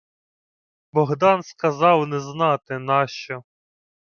[0.91, 3.43] Богдан сказав не знати нащо: